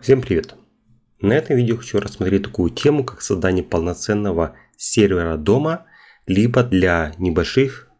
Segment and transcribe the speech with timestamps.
[0.00, 0.54] Всем привет!
[1.20, 5.84] На этом видео хочу рассмотреть такую тему, как создание полноценного сервера дома,
[6.26, 7.90] либо для небольших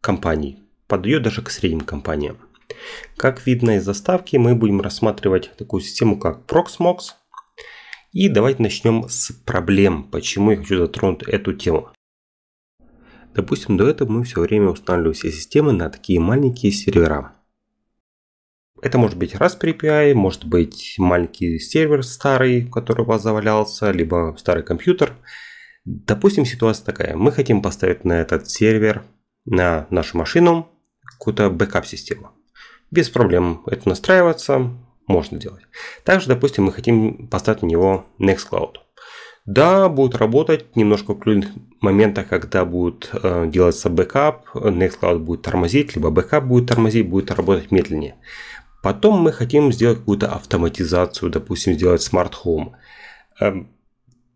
[0.00, 2.38] компаний, подойдет даже к средним компаниям.
[3.16, 7.14] Как видно из заставки, мы будем рассматривать такую систему, как Proxmox.
[8.12, 11.88] И давайте начнем с проблем, почему я хочу затронуть эту тему.
[13.34, 17.34] Допустим, до этого мы все время устанавливали все системы на такие маленькие сервера.
[18.82, 24.34] Это может быть Raspberry Pi, может быть маленький сервер старый, который у вас завалялся, либо
[24.36, 25.12] старый компьютер.
[25.84, 27.16] Допустим, ситуация такая.
[27.16, 29.04] Мы хотим поставить на этот сервер,
[29.44, 30.68] на нашу машину,
[31.04, 32.32] какую-то бэкап-систему.
[32.90, 34.70] Без проблем это настраиваться,
[35.06, 35.62] можно делать.
[36.02, 38.74] Также, допустим, мы хотим поставить на него Nextcloud.
[39.46, 45.94] Да, будет работать немножко в определенных моментах, когда будет э, делаться бэкап, Nextcloud будет тормозить,
[45.94, 48.16] либо бэкап будет тормозить, будет работать медленнее.
[48.82, 52.72] Потом мы хотим сделать какую-то автоматизацию, допустим, сделать Smart Home.
[53.40, 53.68] Эм,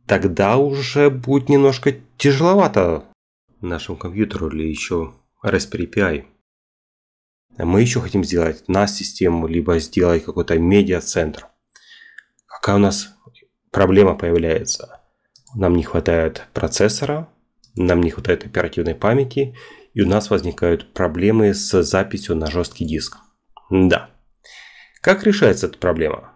[0.07, 3.05] тогда уже будет немножко тяжеловато
[3.61, 6.25] нашему компьютеру или еще Raspberry Pi.
[7.59, 11.49] Мы еще хотим сделать NAS-систему, либо сделать какой-то медиа-центр.
[12.47, 13.09] Какая у нас
[13.73, 15.01] проблема появляется?
[15.57, 17.29] Нам не хватает процессора,
[17.75, 19.57] нам не хватает оперативной памяти,
[19.93, 23.17] и у нас возникают проблемы с записью на жесткий диск.
[23.71, 24.11] Да,
[25.07, 26.33] как решается эта проблема?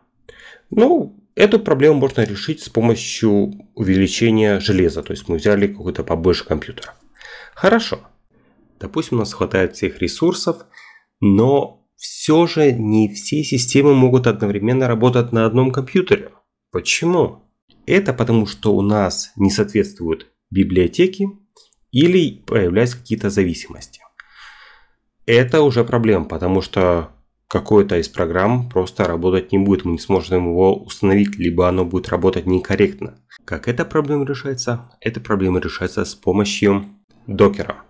[0.71, 5.03] Ну, эту проблему можно решить с помощью увеличения железа.
[5.03, 6.93] То есть мы взяли какой-то побольше компьютер.
[7.53, 7.99] Хорошо.
[8.79, 10.67] Допустим, у нас хватает всех ресурсов,
[11.19, 16.31] но все же не все системы могут одновременно работать на одном компьютере.
[16.71, 17.43] Почему?
[17.87, 21.27] Это потому, что у нас не соответствуют библиотеки
[21.91, 24.01] или появляются какие-то зависимости.
[25.27, 27.11] Это уже проблема, потому что
[27.51, 32.09] какой-то из программ просто работать не будет, мы не сможем его установить, либо оно будет
[32.09, 33.19] работать некорректно.
[33.45, 34.89] Как эта проблема решается?
[35.01, 36.85] Эта проблема решается с помощью
[37.27, 37.83] докера.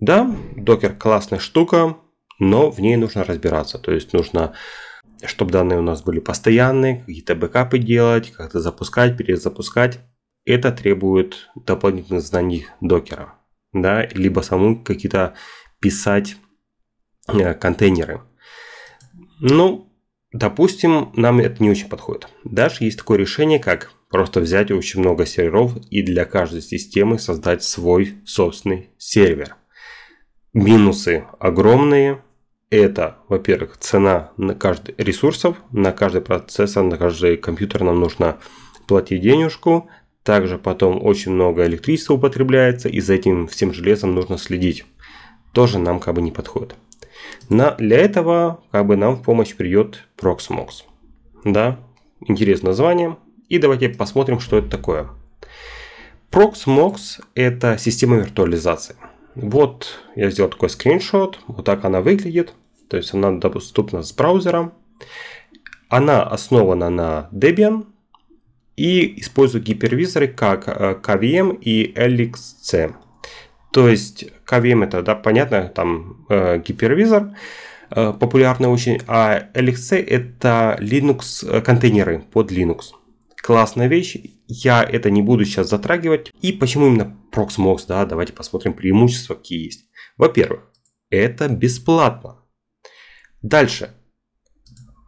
[0.00, 1.98] Да, докер классная штука,
[2.38, 3.78] но в ней нужно разбираться.
[3.78, 4.54] То есть нужно,
[5.22, 10.00] чтобы данные у нас были постоянные, какие-то бэкапы делать, как-то запускать, перезапускать.
[10.46, 13.34] Это требует дополнительных знаний докера.
[13.74, 15.34] Да, либо самому какие-то
[15.78, 16.36] писать
[17.28, 18.22] э, контейнеры.
[19.40, 19.92] Ну,
[20.32, 22.28] допустим, нам это не очень подходит.
[22.44, 27.62] Даже есть такое решение, как просто взять очень много серверов и для каждой системы создать
[27.62, 29.56] свой собственный сервер.
[30.52, 32.22] Минусы огромные.
[32.70, 38.38] Это, во-первых, цена на каждый ресурсов, на каждый процессор, на каждый компьютер нам нужно
[38.86, 39.88] платить денежку.
[40.22, 44.84] Также потом очень много электричества употребляется, и за этим всем железом нужно следить.
[45.54, 46.74] Тоже нам как бы не подходит.
[47.48, 50.84] На, для этого как бы нам в помощь придет Proxmox.
[51.44, 51.78] Да,
[52.26, 53.16] интересное название.
[53.48, 55.08] И давайте посмотрим, что это такое.
[56.30, 58.96] Proxmox это система виртуализации.
[59.34, 61.38] Вот я сделал такой скриншот.
[61.46, 62.52] Вот так она выглядит.
[62.88, 64.72] То есть она доступна с браузером.
[65.88, 67.86] Она основана на Debian
[68.76, 72.94] и использует гипервизоры как KVM э, и LXC.
[73.72, 77.34] То есть KVM это, да, понятно, там э, гипервизор
[77.90, 82.92] э, популярный очень, а LXC это Linux э, контейнеры под Linux.
[83.42, 86.32] Классная вещь, я это не буду сейчас затрагивать.
[86.40, 89.84] И почему именно Proxmox, да, давайте посмотрим преимущества, какие есть.
[90.16, 90.70] Во-первых,
[91.10, 92.38] это бесплатно.
[93.42, 93.94] Дальше,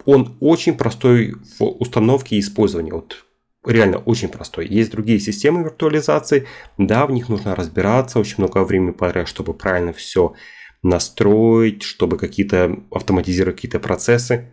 [0.05, 2.93] он очень простой в установке и использовании.
[2.93, 3.25] Вот
[3.65, 4.67] реально очень простой.
[4.67, 6.47] Есть другие системы виртуализации,
[6.79, 10.35] да, в них нужно разбираться, очень много времени подряд, чтобы правильно все
[10.83, 14.49] настроить, чтобы какие-то автоматизировать какие-то процессы.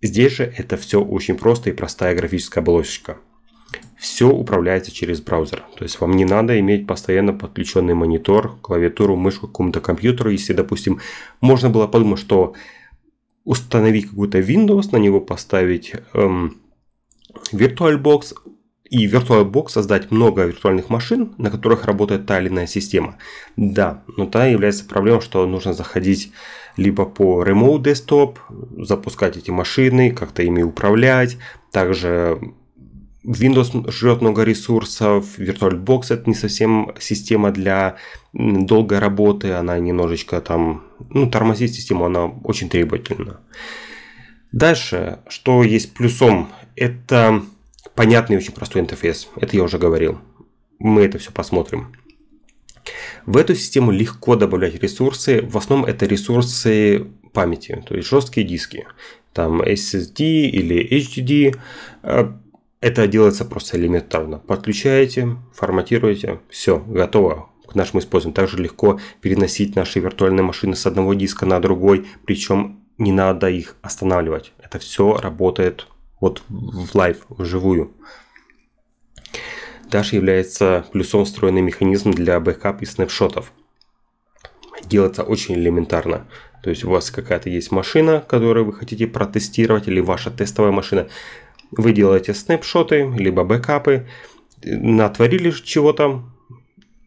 [0.00, 3.18] Здесь же это все очень просто и простая графическая оболочка.
[3.98, 5.64] Все управляется через браузер.
[5.76, 10.30] То есть вам не надо иметь постоянно подключенный монитор, клавиатуру, мышку к какому-то компьютеру.
[10.30, 11.00] Если, допустим,
[11.40, 12.54] можно было подумать, что
[13.44, 16.60] установить какой-то Windows, на него поставить эм,
[17.52, 18.34] VirtualBox
[18.90, 23.16] и VirtualBox создать много виртуальных машин, на которых работает та или иная система.
[23.56, 26.32] Да, но та является проблемой, что нужно заходить
[26.76, 28.36] либо по Remote Desktop,
[28.84, 31.38] запускать эти машины, как-то ими управлять.
[31.70, 32.38] Также
[33.24, 37.96] Windows жрет много ресурсов, VirtualBox это не совсем система для
[38.32, 43.40] долгой работы, она немножечко там, ну, тормозит систему, она очень требовательна.
[44.52, 47.42] Дальше, что есть плюсом это
[47.94, 49.28] понятный очень простой интерфейс.
[49.36, 50.18] Это я уже говорил.
[50.78, 51.94] Мы это все посмотрим.
[53.26, 55.42] В эту систему легко добавлять ресурсы.
[55.42, 58.86] В основном это ресурсы памяти, то есть жесткие диски.
[59.32, 61.58] там SSD или HDD.
[62.02, 62.32] Э,
[62.80, 64.38] это делается просто элементарно.
[64.38, 68.36] Подключаете, форматируете, все, готово к нашему использованию.
[68.36, 73.76] Также легко переносить наши виртуальные машины с одного диска на другой, причем не надо их
[73.82, 74.52] останавливать.
[74.62, 75.88] Это все работает
[76.24, 77.92] вот в live, вживую.
[79.90, 83.52] Даже является плюсом встроенный механизм для бэкап и снапшотов.
[84.86, 86.26] Делается очень элементарно.
[86.62, 91.08] То есть у вас какая-то есть машина, которую вы хотите протестировать, или ваша тестовая машина.
[91.72, 94.06] Вы делаете снапшоты, либо бэкапы,
[94.62, 96.22] натворили чего-то,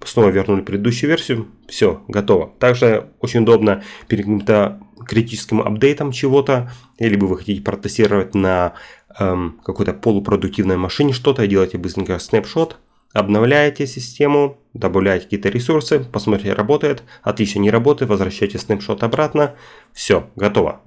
[0.06, 2.52] снова вернули предыдущую версию, все, готово.
[2.60, 8.74] Также очень удобно перед каким-то критическим апдейтом чего-то, либо вы хотите протестировать на
[9.20, 12.78] эм, какой-то полупродуктивной машине что-то, делаете быстренько снапшот,
[13.14, 19.56] обновляете систему, добавляете какие-то ресурсы, посмотрите, работает, отлично, не работает, возвращаете снапшот обратно,
[19.94, 20.82] все, готово.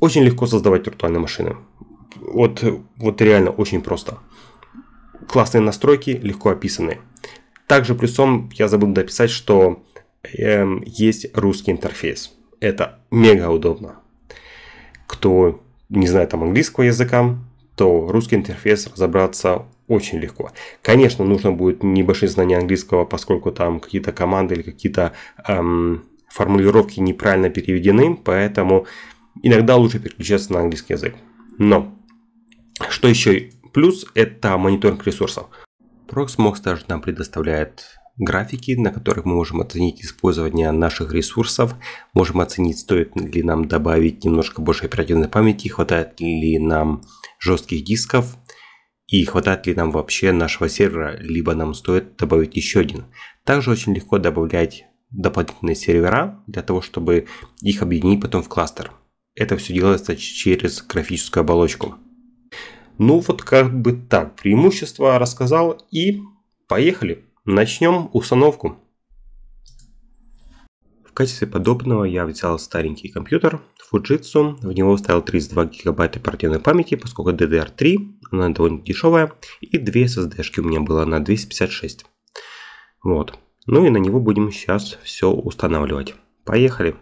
[0.00, 1.56] Очень легко создавать виртуальные машины.
[2.16, 2.62] Вот,
[2.96, 4.18] вот реально очень просто.
[5.28, 7.00] Классные настройки, легко описаны.
[7.66, 9.82] Также плюсом я забыл дописать, что
[10.22, 12.32] э, есть русский интерфейс.
[12.60, 13.96] Это мега удобно.
[15.06, 15.61] Кто
[15.92, 17.36] не знает там английского языка,
[17.76, 20.50] то русский интерфейс разобраться очень легко.
[20.82, 25.12] Конечно, нужно будет небольшие знания английского, поскольку там какие-то команды или какие-то
[25.46, 28.86] эм, формулировки неправильно переведены, поэтому
[29.42, 31.14] иногда лучше переключаться на английский язык.
[31.58, 31.94] Но,
[32.88, 35.46] что еще плюс, это мониторинг ресурсов.
[36.08, 41.74] Proxmox также нам предоставляет графики, на которых мы можем оценить использование наших ресурсов,
[42.14, 47.02] можем оценить, стоит ли нам добавить немножко больше оперативной памяти, хватает ли нам
[47.38, 48.36] жестких дисков
[49.06, 53.06] и хватает ли нам вообще нашего сервера, либо нам стоит добавить еще один.
[53.44, 57.26] Также очень легко добавлять дополнительные сервера для того, чтобы
[57.60, 58.92] их объединить потом в кластер.
[59.34, 61.96] Это все делается через графическую оболочку.
[62.98, 66.20] Ну вот как бы так, преимущества рассказал и
[66.68, 67.24] поехали.
[67.44, 68.78] Начнем установку.
[71.04, 73.60] В качестве подобного я взял старенький компьютер
[73.92, 77.96] Fujitsu, в него вставил 32 гигабайта оперативной памяти, поскольку DDR3,
[78.30, 82.06] она довольно дешевая, и две SSD у меня было на 256.
[83.02, 83.36] Вот.
[83.66, 86.14] Ну и на него будем сейчас все устанавливать.
[86.44, 86.94] Поехали!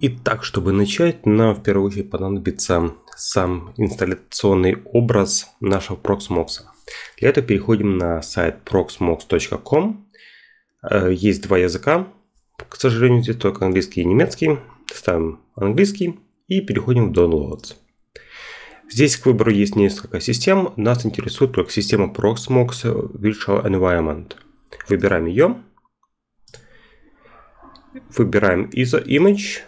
[0.00, 6.73] Итак, чтобы начать, нам в первую очередь понадобится сам инсталляционный образ нашего Proxmox.
[7.18, 10.06] Для этого переходим на сайт proxmox.com.
[10.82, 12.08] Э, есть два языка,
[12.56, 14.58] к сожалению, здесь только английский и немецкий.
[14.92, 17.74] Ставим английский и переходим в Downloads.
[18.90, 20.72] Здесь к выбору есть несколько систем.
[20.76, 22.84] Нас интересует только система Proxmox
[23.14, 24.32] Virtual Environment.
[24.88, 25.62] Выбираем ее.
[28.16, 29.60] Выбираем ISO Image.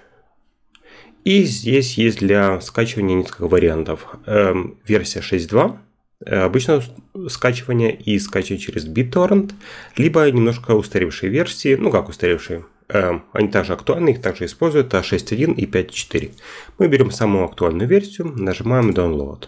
[1.24, 4.06] И здесь есть для скачивания несколько вариантов.
[4.26, 5.78] Эм, версия 6.2
[6.24, 6.82] Э, обычное
[7.28, 9.52] скачивание и скачивание через BitTorrent,
[9.96, 15.00] либо немножко устаревшие версии, ну как устаревшие, э, они также актуальны, их также используют, а
[15.00, 16.32] 6.1 и 5.4.
[16.78, 19.44] Мы берем самую актуальную версию, нажимаем Download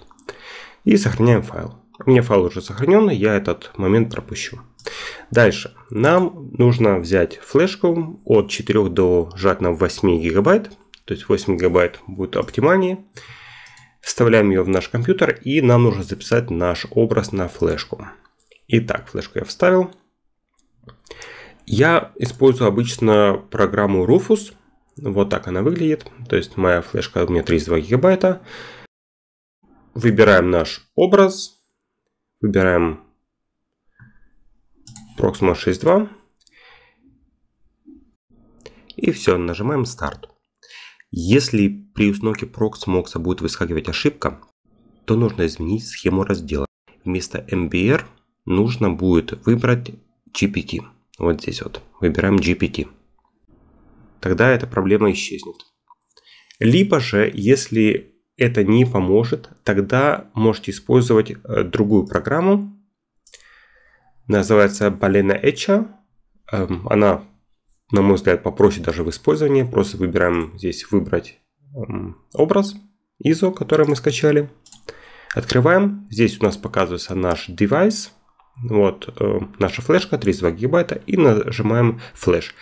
[0.85, 1.75] и сохраняем файл.
[2.05, 4.61] У меня файл уже сохранен, я этот момент пропущу.
[5.31, 5.75] Дальше.
[5.91, 10.71] Нам нужно взять флешку от 4 до желательно 8 гигабайт,
[11.07, 12.99] то есть 8 гигабайт будет оптимальнее.
[14.09, 18.09] Вставляем ее в наш компьютер и нам нужно записать наш образ на флешку.
[18.67, 19.95] Итак, флешку я вставил.
[21.67, 24.55] Я использую обычно программу Rufus.
[24.97, 26.11] Вот так она выглядит.
[26.27, 28.41] То есть моя флешка у меня 32 гигабайта.
[29.93, 31.61] Выбираем наш образ.
[32.41, 33.05] Выбираем
[35.19, 36.09] Proxima 6.2.
[38.97, 40.31] И все, нажимаем старт.
[41.11, 44.41] Если при установке Proxmox будет выскакивать ошибка,
[45.05, 46.67] то нужно изменить схему раздела.
[47.05, 48.03] Вместо MBR
[48.45, 49.93] нужно будет выбрать
[50.39, 50.81] GPT.
[51.19, 51.83] Вот здесь вот.
[52.01, 52.89] Выбираем GPT.
[54.21, 55.57] Тогда эта проблема исчезнет.
[56.59, 62.77] Либо же, если это не поможет, тогда можете использовать э, другую программу.
[64.27, 65.89] Называется Balena Echa.
[66.53, 67.25] Эм, она
[67.91, 69.63] на мой взгляд, попроще даже в использовании.
[69.63, 71.39] Просто выбираем здесь выбрать
[72.35, 72.75] образ
[73.25, 74.51] ISO, который мы скачали.
[75.35, 76.07] Открываем.
[76.11, 78.13] Здесь у нас показывается наш девайс.
[78.57, 80.97] Вот э, наша флешка 32 гигабайта.
[81.07, 82.55] И нажимаем флеш.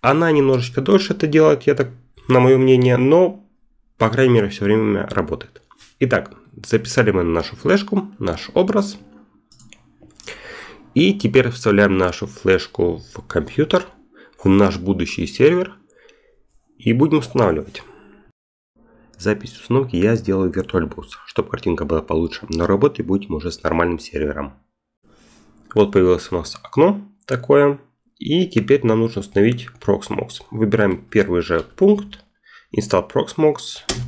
[0.00, 1.90] Она немножечко дольше это делает, я так,
[2.28, 3.44] на мое мнение, но,
[3.96, 5.62] по крайней мере, все время работает.
[5.98, 6.32] Итак,
[6.64, 8.98] записали мы нашу флешку, наш образ.
[10.94, 13.86] И теперь вставляем нашу флешку в компьютер
[14.44, 15.76] наш будущий сервер
[16.76, 17.82] и будем устанавливать.
[19.16, 23.62] запись установки я сделаю в VirtualBox, чтобы картинка была получше, но работать будем уже с
[23.62, 24.54] нормальным сервером.
[25.74, 27.80] Вот появилось у нас окно такое.
[28.16, 30.42] И теперь нам нужно установить Proxmox.
[30.50, 32.24] Выбираем первый же пункт.
[32.76, 33.56] Install Proxmox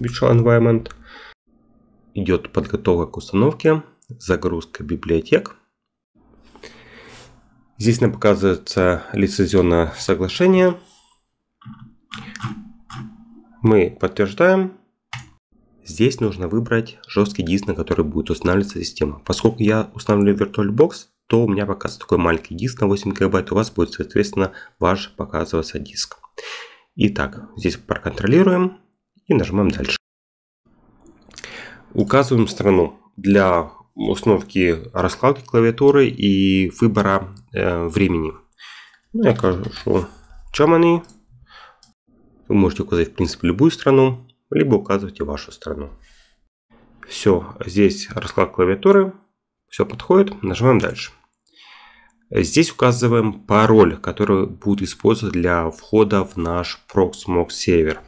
[0.01, 0.91] Virtual Environment.
[2.15, 5.57] Идет подготовка к установке, загрузка библиотек.
[7.81, 10.79] Здесь нам показывается лицензионное соглашение.
[13.63, 14.75] Мы подтверждаем.
[15.83, 19.21] Здесь нужно выбрать жесткий диск, на который будет устанавливаться система.
[19.21, 23.55] Поскольку я устанавливаю VirtualBox, то у меня показывается такой маленький диск на 8 гигабайт, у
[23.55, 26.19] вас будет, соответственно, ваш показываться диск.
[26.97, 28.77] Итак, здесь проконтролируем
[29.25, 29.97] и нажимаем дальше.
[31.95, 33.71] Указываем страну для
[34.09, 38.33] установки раскладки клавиатуры и выбора э, времени.
[39.13, 39.65] Ну, я кажу
[40.57, 41.03] Germany.
[42.49, 45.91] Вы можете указать, в принципе, любую страну, либо указывайте вашу страну.
[47.07, 49.13] Все, здесь расклад клавиатуры,
[49.69, 51.13] все подходит, нажимаем дальше.
[52.31, 58.01] Здесь указываем пароль, который будет использоваться для входа в наш Proxmox сервер.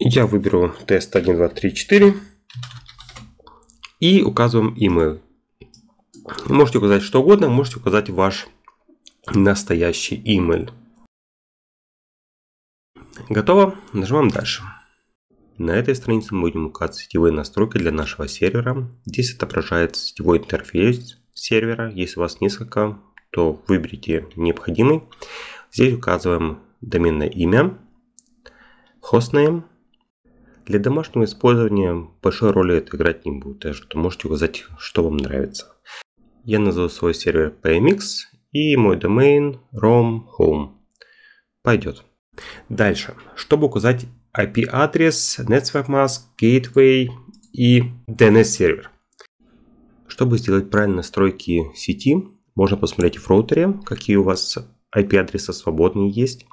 [0.00, 2.14] Я выберу тест 1, 2, 3, 4
[3.98, 5.20] и указываем email.
[6.46, 8.46] Можете указать что угодно, можете указать ваш
[9.26, 10.70] настоящий email.
[13.28, 13.74] Готово.
[13.92, 14.62] Нажимаем дальше.
[15.56, 18.88] На этой странице мы будем указывать сетевые настройки для нашего сервера.
[19.04, 21.90] Здесь отображается сетевой интерфейс сервера.
[21.90, 23.00] Если у вас несколько,
[23.30, 25.02] то выберите необходимый.
[25.72, 27.76] Здесь указываем доменное имя,
[29.02, 29.64] hostname.
[30.68, 35.16] Для домашнего использования большой роли это играть не будет, так что можете указать, что вам
[35.16, 35.74] нравится.
[36.44, 38.00] Я назову свой сервер PMX
[38.52, 40.72] и мой домен rom home.
[41.62, 42.04] Пойдет.
[42.68, 43.14] Дальше.
[43.34, 44.04] Чтобы указать
[44.38, 47.06] IP-адрес, Network Mask, Gateway
[47.54, 48.90] и DNS-сервер.
[50.06, 54.58] Чтобы сделать правильные настройки сети, можно посмотреть в роутере, какие у вас
[54.94, 56.44] IP-адреса свободные есть.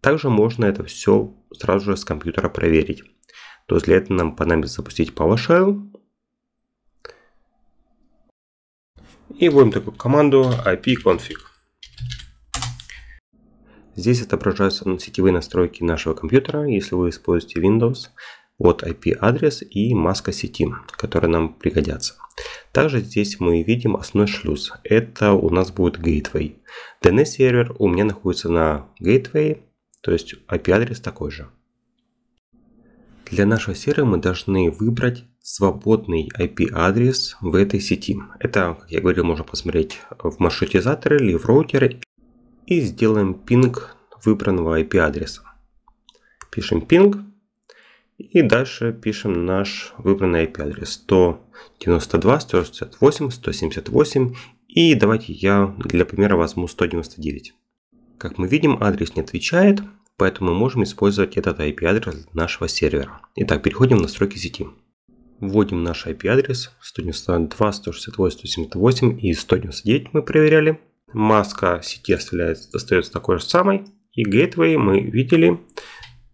[0.00, 3.04] Также можно это все сразу же с компьютера проверить.
[3.66, 5.92] То для этого нам понадобится запустить PowerShell.
[9.38, 11.36] И вводим такую команду ipconfig.
[13.96, 18.10] Здесь отображаются сетевые настройки нашего компьютера, если вы используете Windows.
[18.58, 22.14] Вот IP-адрес и маска сети, которые нам пригодятся.
[22.72, 24.72] Также здесь мы видим основной шлюз.
[24.84, 26.56] Это у нас будет Gateway.
[27.02, 29.62] DNS-сервер у меня находится на Gateway,
[30.02, 31.50] то есть IP-адрес такой же.
[33.30, 38.16] Для нашего сервера мы должны выбрать свободный IP-адрес в этой сети.
[38.38, 42.00] Это, как я говорил, можно посмотреть в маршрутизаторе или в роутере
[42.66, 45.42] и сделаем пинг выбранного IP-адреса.
[46.52, 47.18] Пишем пинг
[48.16, 54.34] и дальше пишем наш выбранный IP-адрес 192, 168, 178
[54.68, 57.54] и давайте я для примера возьму 199.
[58.18, 59.80] Как мы видим, адрес не отвечает,
[60.16, 63.20] поэтому мы можем использовать этот IP-адрес нашего сервера.
[63.36, 64.66] Итак, переходим в настройки сети.
[65.40, 70.80] Вводим наш IP-адрес 192, 168, 178 и 199 мы проверяли
[71.12, 73.84] маска сети остается, остается такой же самой.
[74.12, 75.60] И gateway мы видели,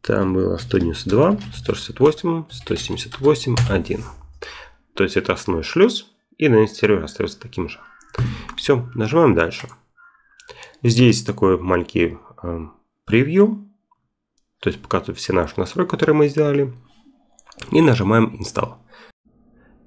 [0.02, 4.04] там было 192, 168, 178, 1.
[4.94, 7.80] То есть это основной шлюз, и на сервер остается таким же.
[8.56, 9.68] Все, нажимаем дальше.
[10.82, 12.60] Здесь такой маленький э,
[13.04, 13.71] превью,
[14.62, 16.72] то есть показывает все наши настройки, которые мы сделали.
[17.72, 18.76] И нажимаем Install.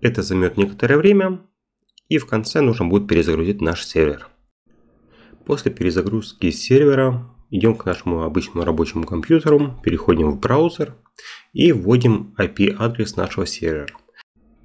[0.02, 1.42] Это займет некоторое время,
[2.10, 4.28] и в конце нужно будет перезагрузить наш сервер.
[5.46, 10.96] После перезагрузки сервера идем к нашему обычному рабочему компьютеру, переходим в браузер
[11.54, 13.88] и вводим IP-адрес нашего сервера.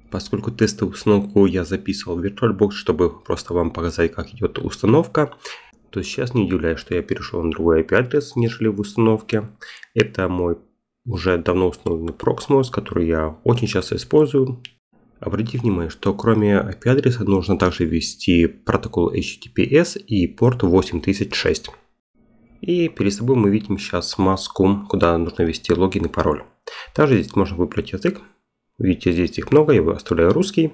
[0.09, 5.33] Поскольку тестовую установку я записывал в VirtualBox, чтобы просто вам показать, как идет установка,
[5.91, 9.49] то сейчас не удивляюсь, что я перешел на другой IP-адрес, нежели в установке.
[9.93, 10.57] Это мой
[11.05, 14.61] уже давно установленный Proxmox, который я очень часто использую.
[15.19, 21.69] Обратите внимание, что кроме IP-адреса нужно также ввести протокол HTTPS и порт 8006.
[22.61, 26.43] И перед собой мы видим сейчас маску, куда нужно ввести логин и пароль.
[26.93, 28.21] Также здесь можно выбрать язык.
[28.77, 30.73] Видите, здесь их много, я оставляю русский.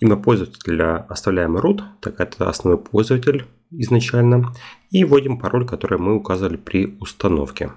[0.00, 4.54] Имя пользователя оставляем root, так это основной пользователь изначально.
[4.90, 7.72] И вводим пароль, который мы указывали при установке.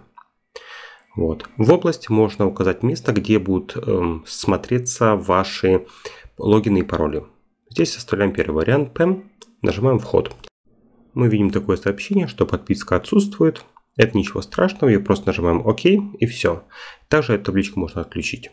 [1.16, 1.50] Вот.
[1.58, 5.86] В области можно указать место, где будут эм, смотреться ваши
[6.38, 7.26] логины и пароли.
[7.70, 9.24] Здесь оставляем первый вариант PEM,
[9.62, 10.36] нажимаем вход.
[11.14, 13.66] Мы видим такое сообщение, что подписка отсутствует.
[13.98, 16.64] Это ничего страшного, ее просто нажимаем ОК и все.
[17.10, 18.50] Также эту табличку можно отключить.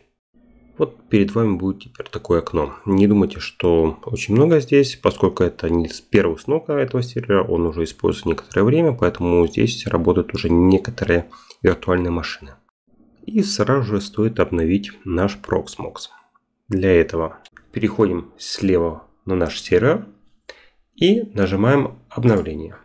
[0.79, 2.73] Вот перед вами будет теперь такое окно.
[2.87, 7.67] Не думайте, что очень много здесь, поскольку это не с первого снока этого сервера, он
[7.67, 11.29] уже используется некоторое время, поэтому здесь работают уже некоторые
[11.63, 12.53] виртуальные машины.
[13.27, 16.11] И сразу же стоит обновить наш Proxmox.
[16.69, 17.39] Для этого
[17.73, 20.07] переходим слева на наш сервер
[20.95, 22.77] и нажимаем обновление.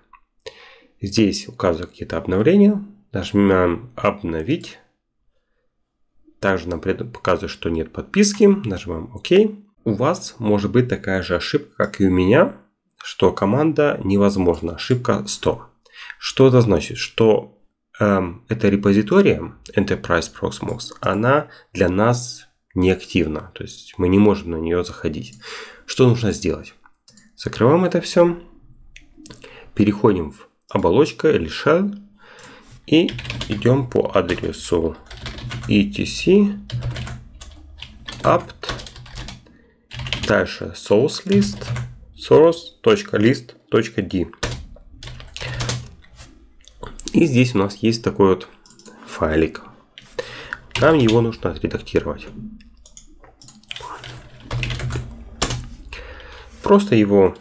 [0.99, 4.79] Здесь указываю какие-то обновления, нажимаем обновить
[6.43, 8.43] также нам показывает, что нет подписки.
[8.43, 9.55] Нажимаем ОК.
[9.85, 12.57] У вас может быть такая же ошибка, как и у меня,
[13.01, 14.75] что команда невозможна.
[14.75, 15.65] Ошибка 100.
[16.19, 16.97] Что это значит?
[16.97, 17.57] Что
[17.97, 23.51] эм, эта репозитория Enterprise Proxmox, она для нас неактивна.
[23.53, 25.39] То есть мы не можем на нее заходить.
[25.85, 26.73] Что нужно сделать?
[27.37, 28.37] Закрываем это все.
[29.75, 31.97] Переходим в оболочка или shell.
[32.85, 33.13] И
[33.47, 34.97] идем по адресу
[35.67, 36.57] etc
[38.23, 38.71] apt
[40.27, 41.65] дальше source list
[42.17, 44.27] source.list.d
[47.13, 48.47] и здесь у нас есть такой вот
[49.05, 49.61] файлик.
[50.81, 52.27] Нам его нужно отредактировать.
[56.63, 57.35] Просто его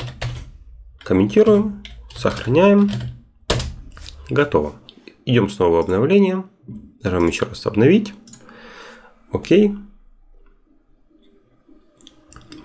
[1.03, 1.83] комментируем,
[2.15, 2.91] сохраняем.
[4.29, 4.75] Готово.
[5.25, 6.45] Идем снова в обновление.
[6.67, 8.15] Нажимаем еще раз обновить.
[9.33, 9.75] Окей.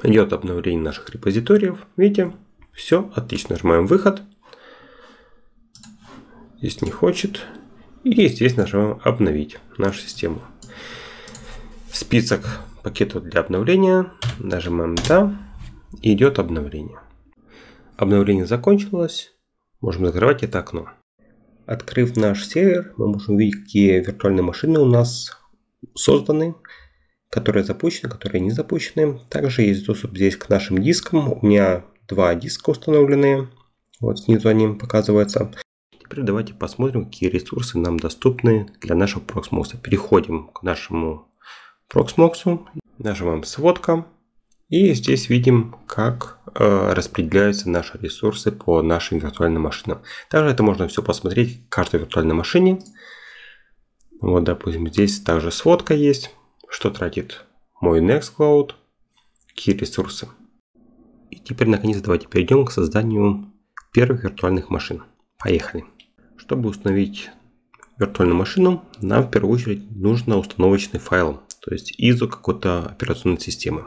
[0.04, 1.86] Идет обновление наших репозиториев.
[1.98, 2.34] Видите,
[2.72, 3.56] все отлично.
[3.56, 4.22] Нажимаем выход.
[6.60, 7.46] Здесь не хочет.
[8.04, 10.42] И здесь нажимаем обновить нашу систему.
[11.92, 12.46] Список
[12.84, 14.12] пакетов для обновления.
[14.39, 15.36] Нажимаем да.
[16.01, 17.00] Идет обновление.
[17.96, 19.34] Обновление закончилось.
[19.82, 20.89] Можем закрывать это окно.
[21.67, 25.38] Открыв наш сервер, мы можем увидеть, какие виртуальные машины у нас
[25.95, 26.55] созданы,
[27.29, 29.19] которые запущены, которые не запущены.
[29.29, 31.34] Также есть доступ здесь к нашим дискам.
[31.34, 33.49] У меня два диска установленные.
[33.99, 35.51] Вот снизу они показываются.
[35.91, 39.77] Теперь давайте посмотрим, какие ресурсы нам доступны для нашего Proxmox.
[39.82, 41.27] Переходим к нашему
[41.93, 42.62] Proxmox.
[42.97, 44.06] Нажимаем «Сводка».
[44.69, 50.01] И здесь видим, как э, распределяются наши ресурсы по нашим виртуальным машинам.
[50.30, 52.80] Также это можно все посмотреть в каждой виртуальной машине.
[54.19, 56.32] Вот, допустим, здесь также сводка есть,
[56.67, 57.45] что тратит
[57.80, 58.71] мой Nextcloud,
[59.47, 60.27] какие ресурсы.
[61.30, 63.53] И теперь, наконец, давайте перейдем к созданию
[63.93, 65.03] первых виртуальных машин.
[65.38, 65.86] Поехали.
[66.36, 67.30] Чтобы установить
[67.97, 73.86] виртуальную машину, нам в первую очередь нужно установочный файл, то есть ISO какой-то операционной системы.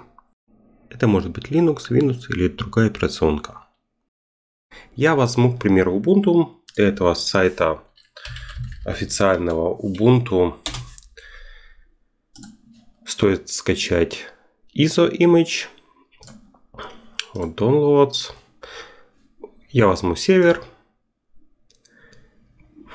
[0.90, 3.66] Это может быть Linux, Windows или другая операционка.
[4.96, 6.56] Я возьму, к примеру, Ubuntu.
[6.76, 7.82] Для этого сайта
[8.84, 10.56] официального Ubuntu
[13.06, 14.26] стоит скачать
[14.76, 15.66] ISO image.
[17.34, 18.32] Вот downloads.
[19.70, 20.62] Я возьму сервер.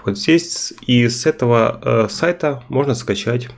[0.04, 3.50] Вот здесь и с этого э, сайта можно скачать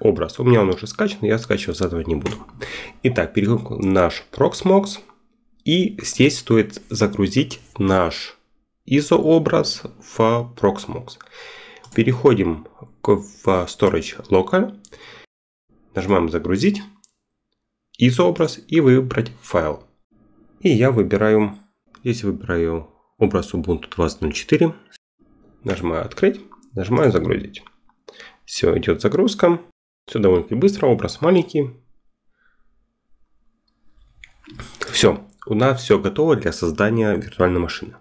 [0.00, 0.38] образ.
[0.38, 2.36] У меня он уже скачан, я скачивать этого не буду.
[3.02, 4.98] Итак, переходим в наш Proxmox.
[5.64, 8.36] И здесь стоит загрузить наш
[8.88, 10.20] ISO образ в
[10.56, 11.18] Proxmox.
[11.94, 12.66] Переходим
[13.02, 14.78] в Storage Local.
[15.94, 16.82] Нажимаем загрузить
[18.00, 19.82] ISO образ и выбрать файл.
[20.60, 21.56] И я выбираю,
[22.00, 24.74] здесь выбираю образ Ubuntu 20.04.
[25.64, 26.40] Нажимаю открыть,
[26.74, 27.64] нажимаю загрузить.
[28.44, 29.60] Все, идет загрузка.
[30.06, 31.70] Все довольно-таки быстро, образ маленький.
[34.92, 37.96] Все, у нас все готово для создания виртуальной машины.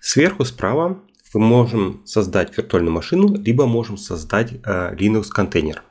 [0.00, 1.02] Сверху справа
[1.34, 5.82] мы можем создать виртуальную машину, либо можем создать э, Linux контейнер.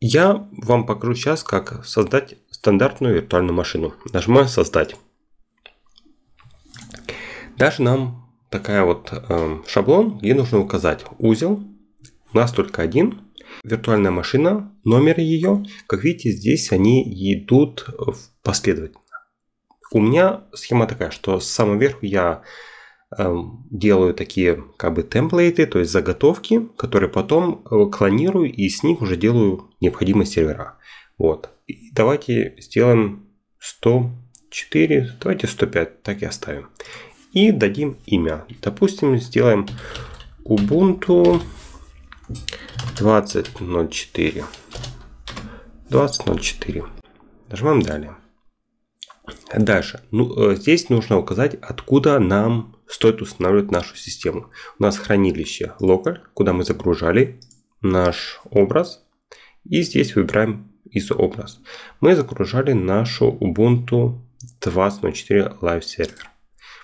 [0.00, 3.94] Я вам покажу сейчас, как создать стандартную виртуальную машину.
[4.12, 4.96] Нажимаю «Создать».
[7.56, 11.62] Дальше нам такая вот э, шаблон, где нужно указать узел.
[12.32, 13.20] У нас только один
[13.64, 15.64] виртуальная машина, номер ее.
[15.86, 17.86] Как видите, здесь они идут
[18.42, 19.00] последовательно.
[19.92, 22.42] У меня схема такая, что с самого верху я
[23.16, 23.34] э,
[23.70, 29.02] делаю такие как бы темплейты, то есть заготовки, которые потом э, клонирую и с них
[29.02, 30.78] уже делаю необходимые сервера.
[31.18, 31.50] Вот.
[31.66, 36.68] И давайте сделаем 104, давайте 105, так и оставим.
[37.32, 38.44] И дадим имя.
[38.62, 39.66] Допустим, сделаем
[40.44, 41.40] Ubuntu
[42.98, 44.44] 20.04.
[45.90, 46.88] 20.04.
[47.48, 48.16] Нажимаем далее.
[49.56, 50.00] Дальше.
[50.10, 54.50] Ну, э, здесь нужно указать, откуда нам стоит устанавливать нашу систему.
[54.78, 57.40] У нас хранилище local, куда мы загружали
[57.80, 59.04] наш образ.
[59.64, 61.60] И здесь выбираем ISO образ.
[62.00, 64.20] Мы загружали нашу Ubuntu
[64.60, 66.26] 20.04 Live Server.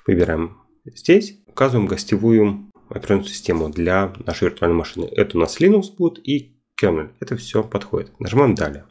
[0.07, 5.05] Выбираем здесь, указываем гостевую операционную систему для нашей виртуальной машины.
[5.05, 7.11] Это у нас Linux будет и kernel.
[7.21, 8.19] Это все подходит.
[8.21, 8.85] Нажимаем далее.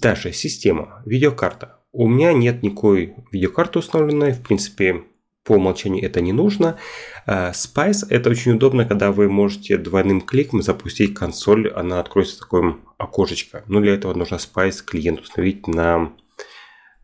[0.00, 1.80] Дальше система, видеокарта.
[1.92, 4.32] У меня нет никакой видеокарты установленной.
[4.32, 5.04] В принципе,
[5.46, 6.78] по умолчанию это не нужно.
[7.26, 12.76] Э, Spice это очень удобно, когда вы можете двойным кликом запустить консоль, она откроется такое
[12.98, 13.64] окошечко.
[13.68, 16.12] Но для этого нужно Spice клиент установить на,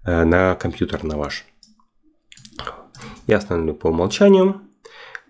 [0.05, 1.47] э, на компьютер на ваш.
[3.27, 4.61] Я остановлю по умолчанию.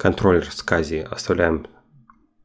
[0.03, 1.69] Контроллер SCSI оставляем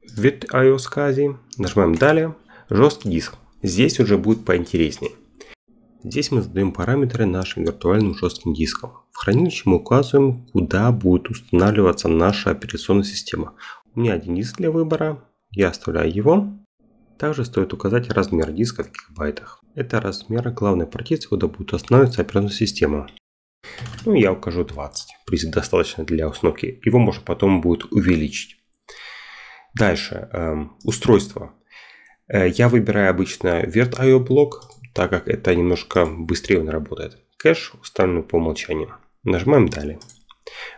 [0.04, 1.38] в iOS SCSI.
[1.58, 2.36] Нажимаем далее.
[2.70, 3.34] Жесткий диск.
[3.64, 5.14] Здесь уже будет поинтереснее.
[6.04, 8.92] Здесь мы задаем параметры нашим виртуальным жестким дискам.
[9.12, 13.56] В хранилище мы указываем, куда будет устанавливаться наша операционная система.
[13.96, 16.54] У меня один диск для выбора, я оставляю его.
[17.18, 19.64] Также стоит указать размер диска в гигабайтах.
[19.74, 23.08] Это размер главной партиции, куда будет устанавливаться операционная система.
[24.06, 25.10] Ну, я укажу 20.
[25.22, 26.80] В принципе, достаточно для установки.
[26.84, 28.58] Его можно потом будет увеличить.
[29.74, 30.30] Дальше.
[30.32, 31.54] Эм, устройство.
[32.28, 37.18] Э, я выбираю обычно VirtIO блок, так как это немножко быстрее он работает.
[37.38, 38.96] Кэш установлен по умолчанию.
[39.24, 40.00] Нажимаем далее.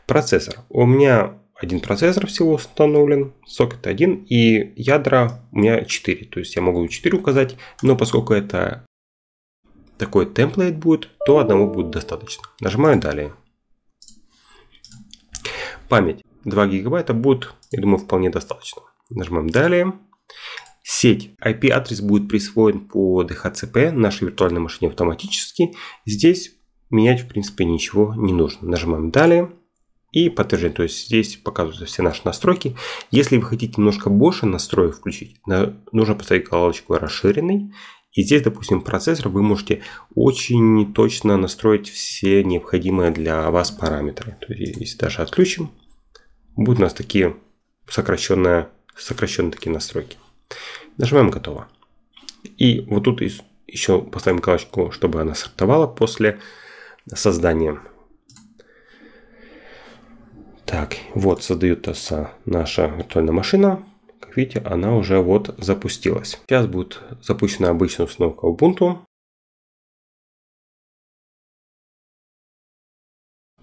[0.05, 0.55] Процессор.
[0.69, 6.25] У меня один процессор всего установлен, сокет один и ядра у меня 4.
[6.25, 8.85] То есть я могу 4 указать, но поскольку это
[9.99, 12.45] такой темплейт будет, то одного будет достаточно.
[12.59, 13.35] Нажимаю далее.
[15.89, 18.81] Память 2 гигабайта будет, я думаю, вполне достаточно.
[19.09, 19.93] Нажимаем далее.
[20.83, 21.35] Сеть.
[21.43, 25.73] IP-адрес будет присвоен по DHCP нашей виртуальной машине автоматически.
[26.05, 26.55] Здесь
[26.89, 28.67] менять в принципе ничего не нужно.
[28.67, 29.51] Нажимаем далее
[30.11, 30.75] и подтверждение.
[30.75, 32.75] То есть здесь показываются все наши настройки.
[33.11, 37.73] Если вы хотите немножко больше настроек включить, нужно поставить галочку расширенный.
[38.11, 39.83] И здесь, допустим, процессор вы можете
[40.15, 44.37] очень точно настроить все необходимые для вас параметры.
[44.41, 45.71] То есть, если даже отключим,
[46.55, 47.37] будут у нас такие
[47.87, 50.17] сокращенные, сокращенные такие настройки.
[50.97, 51.67] Нажимаем «Готово».
[52.57, 53.21] И вот тут
[53.67, 56.39] еще поставим галочку, чтобы она стартовала после
[57.13, 57.79] создания.
[60.65, 63.83] Так, вот создается наша виртуальная машина.
[64.39, 66.39] Видите, она уже вот запустилась.
[66.47, 68.99] Сейчас будет запущена обычная установка Ubuntu.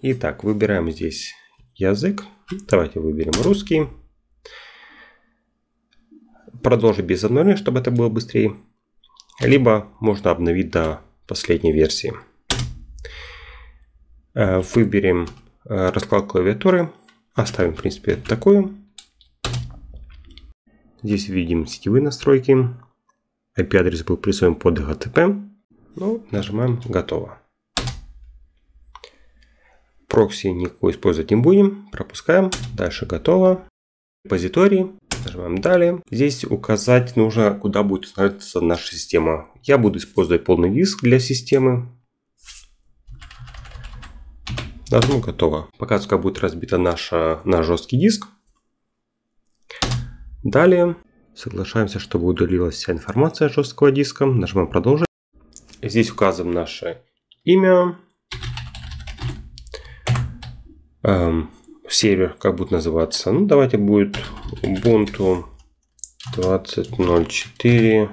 [0.02, 1.32] Итак, выбираем здесь
[1.76, 2.24] язык.
[2.68, 3.88] Давайте выберем русский
[6.62, 8.54] продолжить без обновления, чтобы это было быстрее.
[9.40, 12.12] Либо можно обновить до последней версии.
[14.34, 15.26] Э, выберем
[15.64, 16.92] э, расклад клавиатуры.
[17.32, 18.85] Оставим, в принципе, такую.
[21.06, 22.56] Здесь видим сетевые настройки.
[23.56, 25.48] IP-адрес был присвоен под HTTP.
[25.94, 27.38] Ну, нажимаем «Готово».
[30.08, 31.88] Прокси никакой использовать не будем.
[31.92, 32.50] Пропускаем.
[32.76, 33.68] Дальше «Готово».
[34.24, 34.90] Репозитории.
[35.24, 36.02] Нажимаем далее.
[36.10, 39.48] Здесь указать нужно, куда будет устанавливаться наша система.
[39.62, 41.88] Я буду использовать полный диск для системы.
[44.90, 45.68] Нажму готово.
[45.78, 48.26] Показываю, как будет разбита наша, наш жесткий диск.
[50.46, 50.94] Далее
[51.34, 54.26] соглашаемся, чтобы удалилась вся информация жесткого диска.
[54.26, 55.08] Нажимаем продолжить.
[55.82, 57.02] Здесь указываем наше
[57.42, 57.98] имя.
[61.02, 61.50] Эм,
[61.88, 63.32] сервер как будет называться?
[63.32, 64.22] Ну, давайте будет
[64.62, 65.46] Ubuntu
[66.36, 68.08] 20.04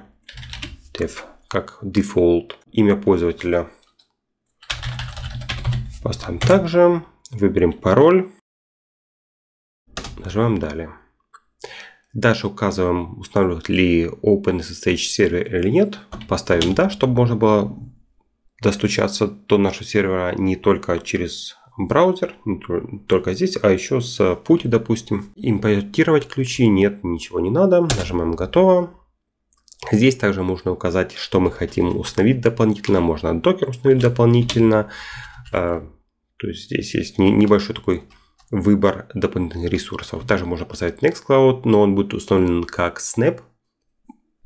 [0.98, 1.12] dev,
[1.48, 2.54] как default.
[2.72, 3.70] Имя пользователя
[6.02, 7.04] поставим также.
[7.30, 8.32] Выберем пароль.
[10.18, 10.90] Нажимаем далее.
[12.14, 16.00] Дальше указываем, устанавливать ли OpenSSH сервер или нет.
[16.28, 17.76] Поставим да, чтобы можно было
[18.62, 22.60] достучаться до нашего сервера не только через браузер, не
[23.08, 25.32] только здесь, а еще с пути, допустим.
[25.36, 27.82] Импортировать ключи нет, ничего не надо.
[27.82, 28.92] Нажимаем «Готово».
[29.92, 33.02] Здесь также можно указать, что мы хотим установить дополнительно.
[33.02, 34.90] Можно докер установить дополнительно.
[35.52, 35.86] А,
[36.38, 38.04] то есть здесь есть небольшой такой
[38.54, 40.26] выбор дополнительных ресурсов.
[40.28, 43.42] Также можно поставить Nextcloud, но он будет установлен как Snap.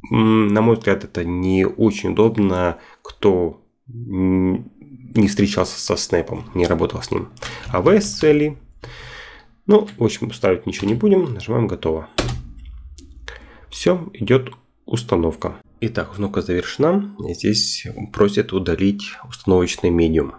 [0.10, 7.12] На мой взгляд, это не очень удобно, кто не встречался со снэпом, не работал с
[7.12, 7.30] ним.
[7.68, 8.58] А цели.
[9.66, 11.34] Ну, в общем, ставить ничего не будем.
[11.34, 12.08] Нажимаем готово.
[13.70, 14.54] Все, идет
[14.86, 15.58] установка.
[15.82, 17.14] Итак, установка завершена.
[17.20, 20.36] Здесь просят удалить установочный медиум.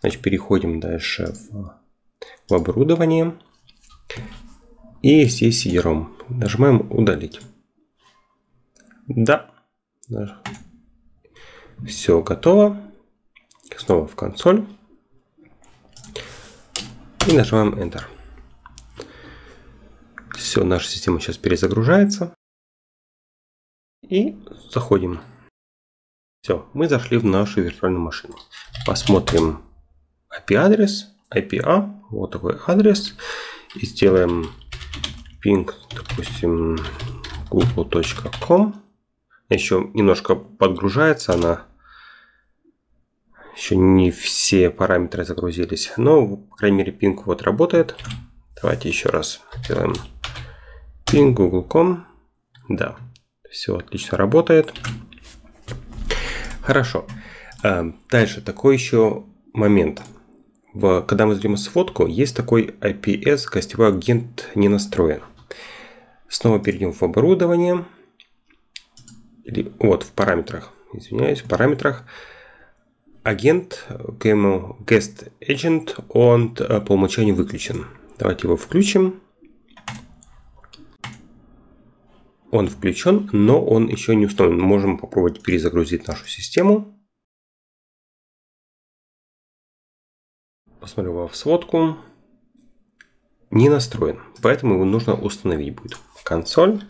[0.00, 1.83] Значит, переходим дальше в
[2.48, 3.38] в оборудование.
[5.02, 6.08] И здесь CD-ROM.
[6.28, 7.40] Нажимаем удалить.
[9.06, 9.50] Да.
[11.86, 12.80] Все готово.
[13.76, 14.66] Снова в консоль.
[17.28, 18.04] И нажимаем Enter.
[20.36, 22.34] Все, наша система сейчас перезагружается.
[24.02, 24.36] И
[24.70, 25.20] заходим.
[26.42, 28.36] Все, мы зашли в нашу виртуальную машину.
[28.86, 29.62] Посмотрим
[30.30, 33.14] IP-адрес, IPA, вот такой адрес.
[33.74, 34.52] И сделаем
[35.44, 36.78] ping, допустим,
[37.50, 38.82] google.com.
[39.48, 41.62] Еще немножко подгружается она.
[43.56, 45.92] Еще не все параметры загрузились.
[45.96, 47.96] Но, по крайней мере, ping вот работает.
[48.60, 49.94] Давайте еще раз сделаем
[51.06, 52.06] ping google.com.
[52.68, 52.96] Да,
[53.50, 54.72] все отлично работает.
[56.62, 57.06] Хорошо.
[57.62, 60.02] А, дальше такой еще момент.
[60.74, 65.20] В, когда мы зрим сводку, есть такой IPS, гостевой агент не настроен.
[66.28, 67.84] Снова перейдем в оборудование.
[69.44, 70.72] Или, вот, в параметрах.
[70.92, 72.04] Извиняюсь, в параметрах.
[73.22, 77.86] Агент Guest Agent, он э, по умолчанию выключен.
[78.18, 79.20] Давайте его включим.
[82.50, 84.60] Он включен, но он еще не установлен.
[84.60, 86.93] Можем попробовать перезагрузить нашу систему.
[90.84, 91.96] Посмотрю в сводку.
[93.50, 95.96] Не настроен, поэтому его нужно установить будет.
[96.24, 96.84] Консоль.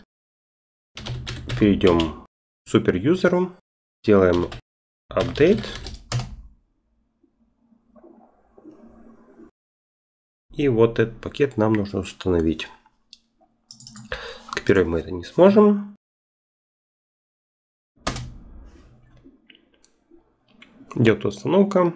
[1.57, 2.25] Перейдем
[2.65, 3.55] к суперюзеру.
[4.03, 4.49] Делаем
[5.09, 5.63] update.
[10.49, 12.67] И вот этот пакет нам нужно установить.
[14.51, 15.95] Копировать мы это не сможем.
[20.95, 21.93] Идет установка.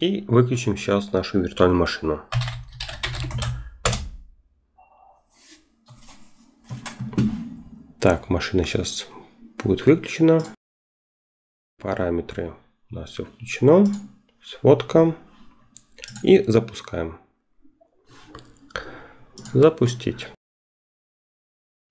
[0.00, 2.22] И выключим сейчас нашу виртуальную машину.
[8.00, 9.08] Так, машина сейчас
[9.64, 10.40] будет выключена.
[11.82, 12.54] Параметры
[12.90, 13.86] у нас все включено.
[14.40, 15.16] Сводка.
[16.22, 17.18] И запускаем.
[19.52, 20.28] Запустить.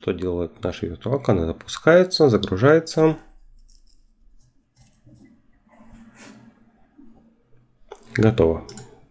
[0.01, 1.33] Что делает наша виртуалка?
[1.33, 3.17] Она запускается, загружается.
[8.17, 8.63] Готово.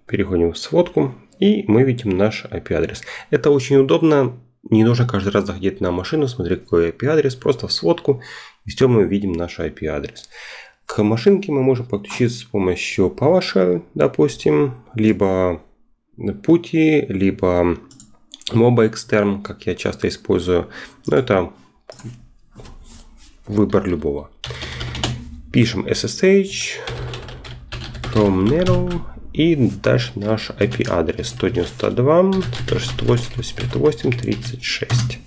[0.06, 3.02] Переходим в сводку и мы видим наш IP-адрес.
[3.30, 4.38] Это очень удобно.
[4.68, 8.22] Не нужно каждый раз заходить на машину, смотреть какой IP-адрес, просто в сводку,
[8.64, 10.28] и все мы видим наш IP-адрес.
[10.86, 15.62] К машинке мы можем подключиться с помощью PowerShell, допустим, либо
[16.16, 17.76] PuTTY, либо
[18.52, 20.68] Moba Extern, как я часто использую.
[21.06, 21.52] Но это
[23.46, 24.30] выбор любого.
[25.52, 26.78] Пишем SSH,
[28.16, 29.02] from Nero
[29.34, 32.32] и дальше наш IP адрес 192
[32.64, 35.18] 168 36.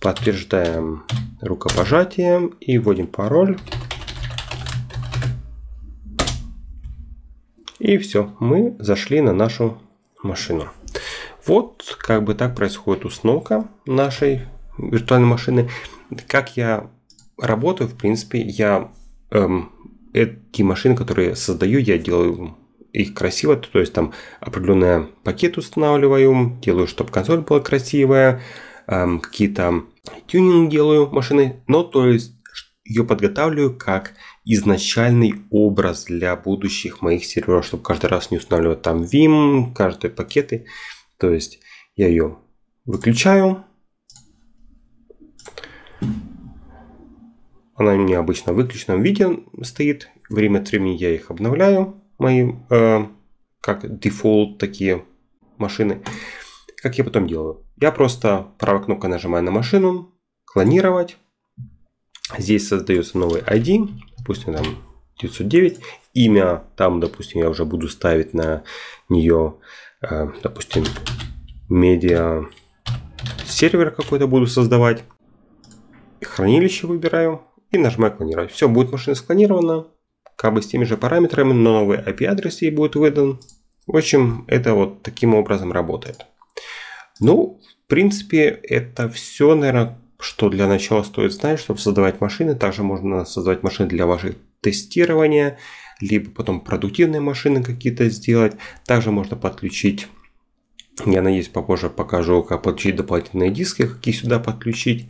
[0.00, 1.04] Подтверждаем
[1.40, 3.56] рукопожатием и вводим пароль.
[7.78, 9.78] И все, мы зашли на нашу
[10.24, 10.70] машину.
[11.46, 14.40] Вот как бы так происходит установка нашей
[14.76, 15.70] виртуальной машины.
[16.26, 16.90] Как я
[17.38, 18.90] работаю, в принципе, я
[19.30, 19.70] эм,
[20.12, 22.56] эти машины, которые создаю, я делаю
[22.92, 28.42] их красиво, то есть там определенный пакет устанавливаю, делаю, чтобы консоль была красивая,
[28.86, 29.84] эм, какие-то
[30.26, 32.34] тюнинг делаю машины, но то есть
[32.84, 34.12] ее подготавливаю как
[34.44, 40.66] изначальный образ для будущих моих серверов, чтобы каждый раз не устанавливать там Vim, каждые пакеты.
[41.18, 41.60] То есть
[41.94, 42.38] я ее
[42.84, 43.64] выключаю,
[47.74, 50.10] Она у меня обычно в выключенном виде стоит.
[50.28, 52.00] Время от времени я их обновляю.
[52.18, 53.06] Мои э,
[53.60, 55.04] как дефолт такие
[55.56, 56.02] машины.
[56.82, 57.64] Как я потом делаю?
[57.80, 60.12] Я просто правой кнопкой нажимаю на машину,
[60.44, 61.16] клонировать.
[62.38, 64.64] Здесь создается новый ID, допустим, там
[65.20, 65.80] 909.
[66.14, 68.64] Имя там, допустим, я уже буду ставить на
[69.08, 69.54] нее,
[70.02, 70.84] э, допустим,
[71.68, 72.44] медиа
[73.46, 75.04] сервер какой-то буду создавать.
[76.22, 78.52] Хранилище выбираю и нажимаю клонировать.
[78.52, 79.86] Все, будет машина склонирована,
[80.36, 83.40] как бы с теми же параметрами, но новый IP-адрес ей будет выдан.
[83.86, 86.26] В общем, это вот таким образом работает.
[87.18, 92.54] Ну, в принципе, это все, наверное, что для начала стоит знать, чтобы создавать машины.
[92.54, 95.58] Также можно создавать машины для ваших тестирования,
[96.00, 98.54] либо потом продуктивные машины какие-то сделать.
[98.86, 100.06] Также можно подключить
[101.06, 105.08] я надеюсь, попозже покажу, как подключить дополнительные диски, какие сюда подключить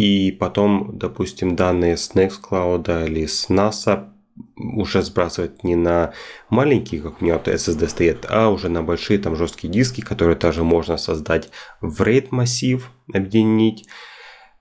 [0.00, 4.08] и потом, допустим, данные с Nextcloud или с NASA
[4.56, 6.14] уже сбрасывать не на
[6.48, 10.36] маленькие, как у меня вот SSD стоит, а уже на большие там жесткие диски, которые
[10.36, 11.50] также можно создать
[11.82, 13.88] в RAID массив, объединить.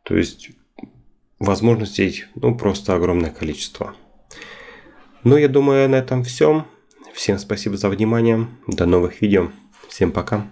[0.03, 0.49] То есть
[1.39, 3.95] возможностей ну, просто огромное количество.
[5.23, 6.65] Ну, я думаю, на этом все.
[7.13, 8.45] Всем спасибо за внимание.
[8.67, 9.51] До новых видео.
[9.87, 10.49] Всем пока.